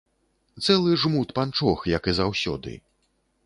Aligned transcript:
Цэлы 0.63 0.95
жмут 1.03 1.35
панчох, 1.39 1.87
як 1.97 2.03
і 2.13 2.17
заўсёды. 2.21 2.75